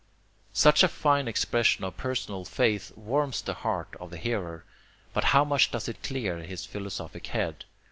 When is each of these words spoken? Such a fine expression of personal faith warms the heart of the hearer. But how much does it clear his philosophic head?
Such 0.55 0.81
a 0.81 0.87
fine 0.87 1.27
expression 1.27 1.83
of 1.83 1.95
personal 1.95 2.43
faith 2.43 2.91
warms 2.97 3.39
the 3.39 3.53
heart 3.53 3.89
of 3.99 4.09
the 4.09 4.17
hearer. 4.17 4.65
But 5.13 5.25
how 5.25 5.45
much 5.45 5.69
does 5.69 5.87
it 5.87 6.01
clear 6.01 6.39
his 6.39 6.65
philosophic 6.65 7.27
head? 7.27 7.65